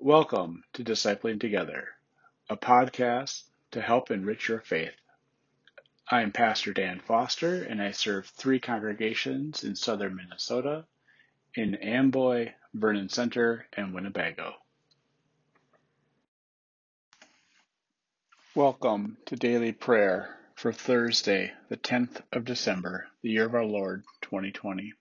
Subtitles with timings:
[0.00, 1.88] Welcome to Discipling Together,
[2.48, 4.94] a podcast to help enrich your faith.
[6.08, 10.84] I am Pastor Dan Foster, and I serve three congregations in southern Minnesota
[11.56, 14.54] in Amboy, Vernon Center, and Winnebago.
[18.54, 24.04] Welcome to daily prayer for Thursday, the 10th of December, the year of our Lord
[24.22, 24.92] 2020.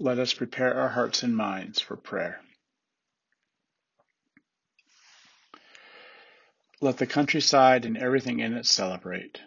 [0.00, 2.40] Let us prepare our hearts and minds for prayer.
[6.80, 9.40] Let the countryside and everything in it celebrate.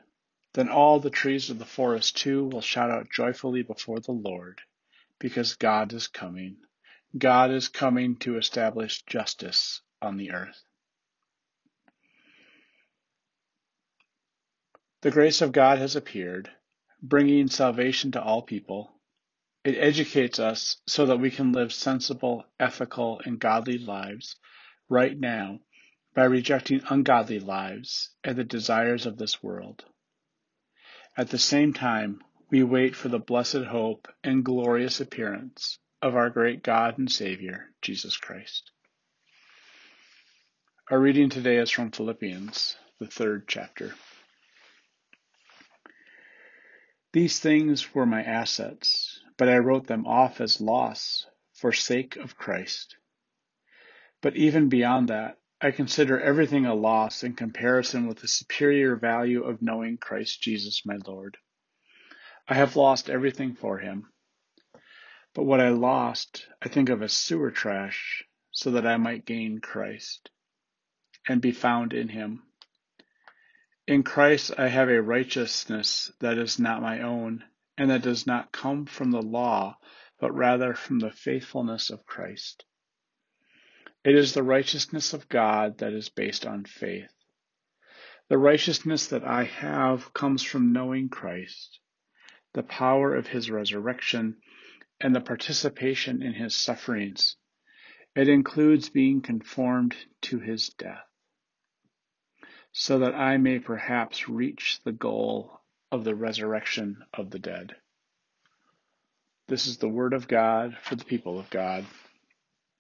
[0.54, 4.62] Then all the trees of the forest too will shout out joyfully before the Lord,
[5.20, 6.58] because God is coming.
[7.18, 10.64] God is coming to establish justice on the earth.
[15.02, 16.50] The grace of God has appeared,
[17.02, 18.97] bringing salvation to all people
[19.67, 24.38] it educates us so that we can live sensible, ethical, and godly lives
[24.88, 25.59] right now
[26.15, 29.84] by rejecting ungodly lives and the desires of this world.
[31.18, 36.29] At the same time, we wait for the blessed hope and glorious appearance of our
[36.29, 38.71] great God and Savior, Jesus Christ.
[40.90, 43.93] Our reading today is from Philippians, the third chapter.
[47.12, 49.07] These things were my assets
[49.38, 52.98] but I wrote them off as loss for sake of Christ.
[54.21, 59.43] But even beyond that, I consider everything a loss in comparison with the superior value
[59.43, 61.38] of knowing Christ Jesus my Lord.
[62.48, 64.12] I have lost everything for him.
[65.34, 69.59] But what I lost, I think of as sewer trash, so that I might gain
[69.59, 70.31] Christ
[71.28, 72.44] and be found in him.
[73.88, 77.44] In Christ I have a righteousness that is not my own
[77.78, 79.78] and that does not come from the law,
[80.20, 82.66] but rather from the faithfulness of Christ.
[84.03, 87.12] It is the righteousness of God that is based on faith.
[88.30, 91.80] The righteousness that I have comes from knowing Christ,
[92.54, 94.38] the power of his resurrection,
[95.00, 97.36] and the participation in his sufferings.
[98.16, 101.06] It includes being conformed to his death,
[102.72, 105.56] so that I may perhaps reach the goal
[105.92, 107.75] of the resurrection of the dead.
[109.48, 111.86] This is the word of God for the people of God.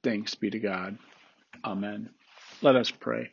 [0.03, 0.97] Thanks be to God.
[1.63, 2.09] Amen.
[2.61, 3.31] Let us pray.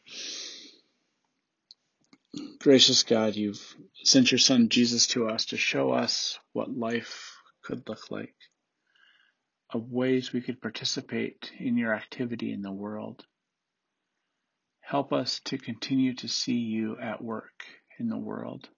[2.60, 3.74] Gracious God, you've
[4.04, 8.34] sent your son Jesus to us to show us what life could look like,
[9.70, 13.24] of ways we could participate in your activity in the world.
[14.80, 17.64] Help us to continue to see you at work
[17.98, 18.68] in the world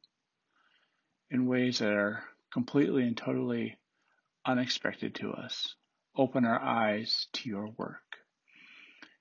[1.31, 2.23] in ways that are
[2.53, 3.77] completely and totally
[4.47, 5.75] unexpected to us.
[6.17, 8.03] Open our eyes to your work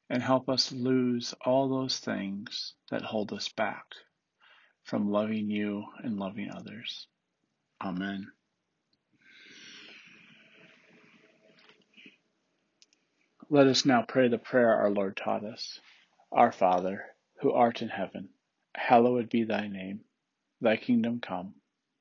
[0.10, 3.86] and help us lose all those things that hold us back
[4.84, 7.08] from loving you and loving others.
[7.84, 8.28] Amen.
[13.50, 15.80] Let us now pray the prayer our Lord taught us.
[16.32, 17.04] Our Father,
[17.42, 18.30] who art in heaven,
[18.76, 20.02] hallowed be thy name.
[20.62, 21.56] Thy kingdom come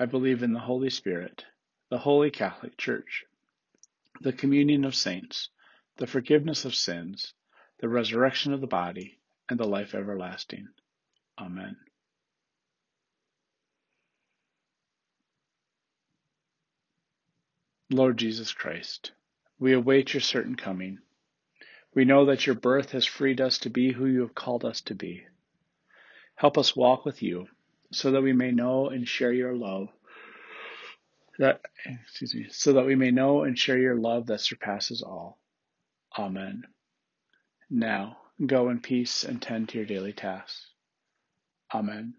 [0.00, 1.44] I believe in the Holy Spirit,
[1.90, 3.26] the Holy Catholic Church,
[4.22, 5.50] the communion of saints,
[5.98, 7.34] the forgiveness of sins,
[7.80, 9.18] the resurrection of the body,
[9.50, 10.68] and the life everlasting.
[11.38, 11.76] Amen.
[17.90, 19.12] Lord Jesus Christ,
[19.58, 21.00] we await your certain coming.
[21.94, 24.80] We know that your birth has freed us to be who you have called us
[24.82, 25.26] to be.
[26.36, 27.48] Help us walk with you
[27.92, 29.88] so that we may know and share your love.
[31.38, 35.38] That excuse me, so that we may know and share your love that surpasses all.
[36.18, 36.64] Amen.
[37.70, 40.66] Now, go in peace and tend to your daily tasks.
[41.72, 42.14] Amen.